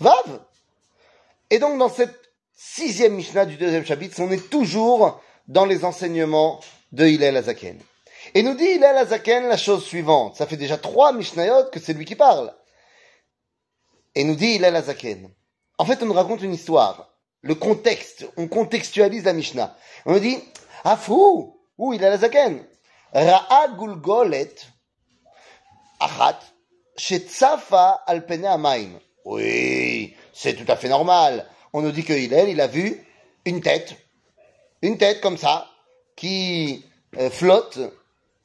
Vav. 0.00 0.40
Et 1.50 1.58
donc, 1.58 1.78
dans 1.78 1.88
cette 1.88 2.18
sixième 2.54 3.14
Mishnah 3.14 3.46
du 3.46 3.56
deuxième 3.56 3.84
chapitre, 3.84 4.20
on 4.20 4.30
est 4.30 4.50
toujours 4.50 5.20
dans 5.46 5.64
les 5.64 5.84
enseignements 5.84 6.60
de 6.92 7.06
Hillel 7.06 7.36
Azaken. 7.36 7.80
Et 8.34 8.42
nous 8.42 8.54
dit 8.54 8.64
Hillel 8.64 8.96
Azaken 8.96 9.48
la 9.48 9.56
chose 9.56 9.84
suivante. 9.84 10.36
Ça 10.36 10.46
fait 10.46 10.56
déjà 10.56 10.76
trois 10.76 11.12
Mishnayot 11.12 11.70
que 11.72 11.80
c'est 11.80 11.94
lui 11.94 12.04
qui 12.04 12.16
parle. 12.16 12.54
Et 14.14 14.24
nous 14.24 14.34
dit 14.34 14.54
Hillel 14.54 14.76
Azaken. 14.76 15.30
En 15.78 15.84
fait, 15.84 16.02
on 16.02 16.06
nous 16.06 16.12
raconte 16.12 16.42
une 16.42 16.54
histoire. 16.54 17.14
Le 17.40 17.54
contexte. 17.54 18.26
On 18.36 18.48
contextualise 18.48 19.24
la 19.24 19.32
Mishnah. 19.32 19.76
On 20.04 20.12
nous 20.12 20.20
dit, 20.20 20.38
ah 20.84 20.96
fou, 20.96 21.60
où 21.78 21.92
Hillel 21.92 22.12
Azaken? 22.12 22.64
Ra'a 23.12 23.68
gulgolet 23.68 24.54
achat 26.00 26.40
al 28.06 28.24
amaim. 28.44 28.98
Oui, 29.28 30.16
c'est 30.32 30.54
tout 30.54 30.72
à 30.72 30.76
fait 30.76 30.88
normal. 30.88 31.46
On 31.74 31.82
nous 31.82 31.92
dit 31.92 32.02
que 32.02 32.14
Hillel, 32.14 32.48
il 32.48 32.62
a 32.62 32.66
vu 32.66 33.06
une 33.44 33.60
tête, 33.60 33.94
une 34.80 34.96
tête 34.96 35.20
comme 35.20 35.36
ça, 35.36 35.68
qui 36.16 36.86
euh, 37.18 37.28
flotte 37.28 37.78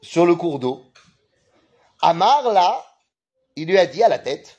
sur 0.00 0.24
le 0.24 0.34
cours 0.36 0.58
d'eau. 0.58 0.82
Amar, 2.00 2.50
là, 2.54 2.82
il 3.56 3.68
lui 3.68 3.76
a 3.76 3.84
dit 3.84 4.02
à 4.02 4.08
la 4.08 4.18
tête, 4.18 4.58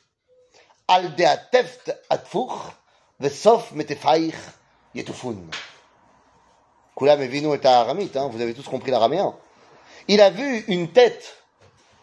Al 0.88 1.16
deateft 1.16 1.91
atfuch, 2.07 2.69
vesof 3.19 3.72
metefaich 3.72 4.35
yetufun. 4.94 5.38
Kulam 6.95 7.19
evinu 7.19 7.55
et 7.55 7.66
aramite, 7.66 8.16
hein, 8.16 8.30
vous 8.31 8.41
avez 8.41 8.53
tous 8.53 8.67
compris 8.67 8.91
l'araméen. 8.91 9.35
Il 10.08 10.22
a 10.22 10.30
vu 10.30 10.66
une 10.67 10.91
tête, 10.91 11.35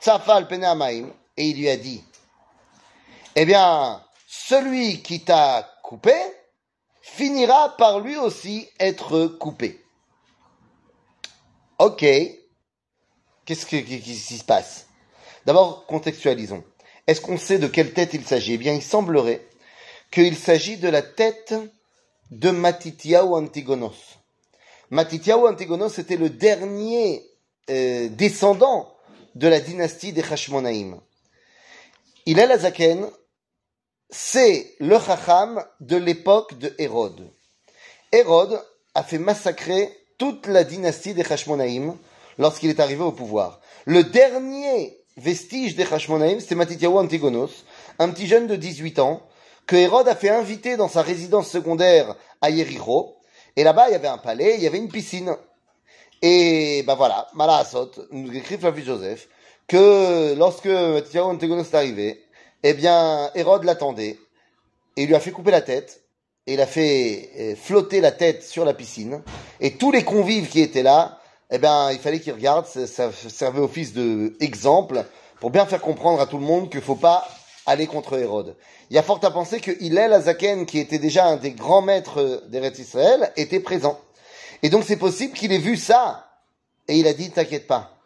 tsafal 0.01 0.49
et 0.51 1.45
il 1.45 1.57
lui 1.57 1.69
a 1.69 1.77
dit, 1.77 2.03
eh 3.37 3.45
bien, 3.45 4.03
celui 4.49 5.03
qui 5.03 5.21
t'a 5.21 5.69
coupé 5.83 6.15
finira 7.03 7.77
par 7.77 8.01
lui 8.01 8.17
aussi 8.17 8.67
être 8.81 9.27
coupé. 9.27 9.85
Ok. 11.79 12.05
Qu'est-ce 13.45 13.67
qui, 13.67 14.17
se 14.17 14.45
passe? 14.45 14.87
D'abord, 15.45 15.85
contextualisons. 15.87 16.65
Est-ce 17.07 17.21
qu'on 17.21 17.37
sait 17.37 17.59
de 17.59 17.67
quelle 17.67 17.93
tête 17.93 18.15
il 18.15 18.25
s'agit? 18.25 18.55
Eh 18.55 18.59
bien, 18.59 18.75
il 18.75 18.83
semblerait 18.83 19.47
qu'il 20.11 20.37
s'agit 20.37 20.79
de 20.79 20.89
la 20.89 21.03
tête 21.03 21.55
de 22.31 22.51
Matityahu 22.51 23.35
Antigonos. 23.35 24.19
Matityahu 24.91 25.47
Antigonos 25.47 25.99
était 25.99 26.17
le 26.17 26.31
dernier 26.31 27.23
euh, 27.71 28.09
descendant 28.09 28.95
de 29.35 29.49
la 29.49 29.61
dynastie 29.61 30.13
des 30.13 30.23
Hashmonaïm. 30.23 31.01
Il 32.27 32.39
est 32.39 32.47
la 32.47 32.59
Zaken, 32.59 33.11
c'est 34.11 34.75
le 34.81 34.99
Chacham 34.99 35.65
de 35.81 35.97
l'époque 35.97 36.59
de 36.59 36.75
Hérode. 36.79 37.31
Hérode 38.13 38.63
a 38.95 39.03
fait 39.03 39.19
massacrer 39.19 39.91
toute 40.17 40.47
la 40.47 40.65
dynastie 40.65 41.15
des 41.15 41.31
Hashmonaïm 41.31 41.95
lorsqu'il 42.39 42.71
est 42.71 42.81
arrivé 42.81 43.03
au 43.03 43.13
pouvoir. 43.13 43.61
Le 43.85 44.05
dernier 44.05 44.99
vestige 45.17 45.77
des 45.77 45.85
Hashmonaïm, 45.85 46.41
c'était 46.41 46.55
Matityahu 46.55 46.97
Antigonos, 46.97 47.51
un 47.99 48.09
petit 48.11 48.27
jeune 48.27 48.47
de 48.47 48.57
18 48.57 48.99
ans, 48.99 49.23
que 49.67 49.77
Hérode 49.77 50.09
a 50.09 50.15
fait 50.15 50.31
inviter 50.31 50.77
dans 50.77 50.89
sa 50.89 51.03
résidence 51.03 51.51
secondaire 51.51 52.17
à 52.41 52.51
Yericho. 52.51 53.17
Et 53.57 53.65
là-bas, 53.65 53.89
il 53.89 53.93
y 53.93 53.97
avait 53.97 54.09
un 54.09 54.19
palais, 54.19 54.55
il 54.57 54.63
y 54.63 54.67
avait 54.67 54.79
une 54.79 54.89
piscine. 54.89 55.37
Et 56.23 56.83
ben 56.87 56.95
voilà, 56.95 57.27
Malasot, 57.35 57.91
nous 58.11 58.35
écrit 58.35 58.57
Flavie 58.57 58.85
Joseph, 58.85 59.29
que 59.67 60.35
lorsque 60.35 60.67
Matityahu 60.67 61.25
Antigonos 61.25 61.65
est 61.65 61.75
arrivé, 61.75 62.25
eh 62.63 62.75
bien, 62.75 63.31
Hérode 63.35 63.65
l'attendait, 63.65 64.19
et 64.97 65.03
il 65.03 65.07
lui 65.07 65.15
a 65.15 65.21
fait 65.21 65.31
couper 65.31 65.51
la 65.51 65.61
tête, 65.61 66.03
et 66.47 66.55
il 66.55 66.61
a 66.61 66.67
fait 66.67 67.31
euh, 67.39 67.57
flotter 67.57 68.01
la 68.01 68.13
tête 68.13 68.43
sur 68.43 68.65
la 68.65 68.75
piscine, 68.75 69.23
et 69.61 69.77
tous 69.77 69.93
les 69.93 70.05
convives 70.05 70.49
qui 70.49 70.61
étaient 70.61 70.83
là, 70.83 71.21
eh 71.51 71.59
bien, 71.59 71.91
il 71.93 71.99
fallait 71.99 72.21
qu'ils 72.21 72.33
regardent, 72.33 72.67
ça, 72.67 73.13
servait 73.13 73.61
office 73.61 73.93
de 73.93 74.37
exemple, 74.41 75.05
pour 75.41 75.51
bien 75.51 75.67
faire 75.67 75.81
comprendre 75.81 76.21
à 76.21 76.27
tout 76.27 76.39
le 76.39 76.45
monde 76.45 76.71
qu'il 76.71 76.81
faut 76.81 76.97
pas 76.97 77.29
aller 77.65 77.87
contre 77.87 78.19
Hérode. 78.19 78.57
Il 78.91 78.97
y 78.97 78.99
a 78.99 79.03
fort 79.03 79.21
à 79.23 79.31
penser 79.31 79.61
que 79.61 79.71
Hillel 79.81 80.13
Azaken, 80.13 80.67
qui 80.67 80.79
était 80.79 80.99
déjà 80.99 81.27
un 81.27 81.37
des 81.37 81.53
grands 81.53 81.83
maîtres 81.83 82.43
d'Eretz 82.49 82.79
Israël, 82.79 83.33
était 83.37 83.61
présent. 83.61 84.01
Et 84.63 84.71
donc 84.71 84.85
c'est 84.85 84.97
possible 84.97 85.35
qu'il 85.35 85.53
ait 85.53 85.59
vu 85.59 85.77
ça, 85.77 86.29
et 86.89 86.97
il 86.97 87.07
a 87.07 87.13
dit, 87.13 87.31
t'inquiète 87.31 87.67
pas. 87.67 87.97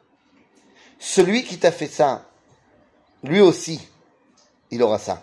Celui 0.99 1.45
qui 1.45 1.59
t'a 1.59 1.73
fait 1.73 1.87
ça, 1.87 2.27
lui 3.23 3.41
aussi, 3.41 3.81
il 4.73 4.83
aura 4.83 4.99
ça. 4.99 5.23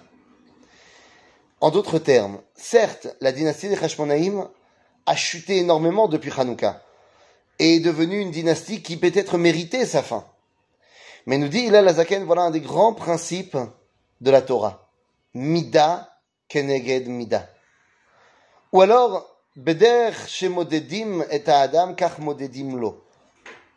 En 1.59 1.71
d'autres 1.71 1.99
termes, 1.99 2.39
certes, 2.55 3.07
la 3.19 3.33
dynastie 3.33 3.67
des 3.67 3.77
Hashmonaïm 3.77 4.47
a 5.05 5.15
chuté 5.15 5.57
énormément 5.57 6.07
depuis 6.07 6.31
Hanouka 6.31 6.81
et 7.57 7.75
est 7.75 7.79
devenue 7.81 8.21
une 8.21 8.31
dynastie 8.31 8.81
qui 8.81 8.95
peut-être 8.95 9.37
méritait 9.37 9.85
sa 9.85 10.01
fin. 10.01 10.23
Mais 11.25 11.37
nous 11.37 11.49
dit 11.49 11.65
Ilal 11.65 11.87
Azaken, 11.87 12.23
voilà 12.23 12.43
un 12.43 12.51
des 12.51 12.61
grands 12.61 12.93
principes 12.93 13.57
de 14.21 14.31
la 14.31 14.41
Torah. 14.41 14.87
Mida 15.33 16.17
keneged 16.47 17.07
mida. 17.07 17.49
Ou 18.71 18.81
alors, 18.81 19.35
Beder 19.55 20.11
shemodedim 20.27 21.25
et 21.31 21.49
adam 21.49 21.93
kach 21.93 22.19
modedim 22.19 22.77
lo. 22.77 23.03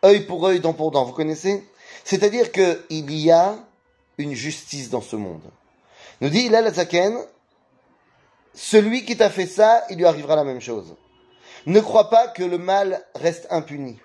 Œil 0.04 0.26
pour 0.26 0.46
œil, 0.46 0.60
dent 0.60 0.74
pour 0.74 0.92
dent, 0.92 1.04
vous 1.04 1.12
connaissez? 1.12 1.66
C'est-à-dire 2.04 2.52
qu'il 2.52 3.12
y 3.14 3.30
a 3.30 3.56
une 4.18 4.34
justice 4.34 4.90
dans 4.90 5.00
ce 5.00 5.16
monde. 5.16 5.42
Nous 6.20 6.28
dit 6.28 6.46
Ilal 6.46 6.66
Azaken, 6.66 7.18
celui 8.54 9.04
qui 9.04 9.16
t'a 9.16 9.30
fait 9.30 9.46
ça, 9.46 9.84
il 9.90 9.98
lui 9.98 10.04
arrivera 10.04 10.36
la 10.36 10.44
même 10.44 10.60
chose. 10.60 10.94
Ne 11.66 11.80
crois 11.80 12.10
pas 12.10 12.28
que 12.28 12.42
le 12.42 12.58
mal 12.58 13.04
reste 13.14 13.46
impuni. 13.50 13.98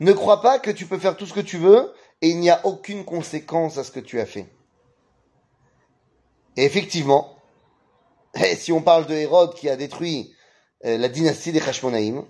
Ne 0.00 0.12
crois 0.12 0.42
pas 0.42 0.58
que 0.58 0.70
tu 0.70 0.86
peux 0.86 0.98
faire 0.98 1.16
tout 1.16 1.26
ce 1.26 1.32
que 1.32 1.40
tu 1.40 1.58
veux 1.58 1.92
et 2.20 2.28
il 2.28 2.38
n'y 2.38 2.50
a 2.50 2.64
aucune 2.64 3.04
conséquence 3.04 3.78
à 3.78 3.84
ce 3.84 3.90
que 3.90 4.00
tu 4.00 4.20
as 4.20 4.26
fait. 4.26 4.46
Et 6.56 6.64
effectivement, 6.64 7.38
si 8.56 8.72
on 8.72 8.82
parle 8.82 9.06
de 9.06 9.14
Hérode 9.14 9.54
qui 9.54 9.68
a 9.68 9.76
détruit 9.76 10.34
euh, 10.84 10.98
la 10.98 11.08
dynastie 11.08 11.52
des 11.52 11.60
Hashmonaïm, 11.60 12.24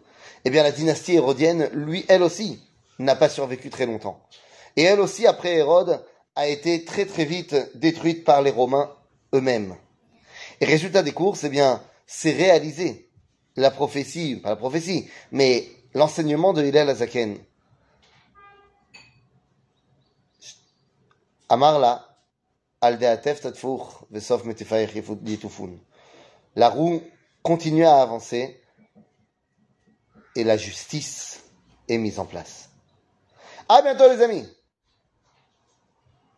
eh 0.44 0.50
bien 0.50 0.62
la 0.62 0.72
dynastie 0.72 1.14
hérodienne, 1.14 1.70
lui, 1.72 2.04
elle 2.08 2.22
aussi, 2.22 2.62
n'a 2.98 3.16
pas 3.16 3.28
survécu 3.28 3.70
très 3.70 3.86
longtemps. 3.86 4.22
Et 4.76 4.82
elle 4.82 5.00
aussi, 5.00 5.26
après 5.26 5.54
Hérode, 5.56 6.04
a 6.36 6.48
été 6.48 6.84
très 6.84 7.06
très 7.06 7.24
vite 7.24 7.56
détruite 7.74 8.24
par 8.24 8.42
les 8.42 8.50
Romains 8.50 8.94
eux-mêmes. 9.34 9.76
Et 10.60 10.64
résultat 10.64 11.02
des 11.02 11.12
courses, 11.12 11.44
eh 11.44 11.48
bien, 11.48 11.82
c'est 12.06 12.32
réalisé. 12.32 13.10
La 13.56 13.70
prophétie, 13.70 14.36
pas 14.36 14.50
la 14.50 14.56
prophétie, 14.56 15.08
mais 15.30 15.68
l'enseignement 15.94 16.52
de 16.52 16.64
Hillel 16.64 16.88
Azaken. 16.88 17.38
Amarla, 21.48 22.18
La 26.56 26.68
roue 26.68 27.02
continue 27.42 27.84
à 27.84 28.00
avancer 28.02 28.60
et 30.36 30.44
la 30.44 30.56
justice 30.56 31.44
est 31.88 31.98
mise 31.98 32.18
en 32.18 32.24
place. 32.24 32.70
À 33.68 33.82
bientôt 33.82 34.08
les 34.08 34.22
amis 34.22 34.48